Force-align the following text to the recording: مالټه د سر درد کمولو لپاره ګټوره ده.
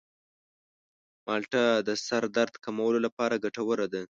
مالټه 1.25 1.63
د 1.87 1.89
سر 2.05 2.23
درد 2.37 2.53
کمولو 2.63 2.99
لپاره 3.05 3.41
ګټوره 3.43 3.85
ده. 3.93 4.01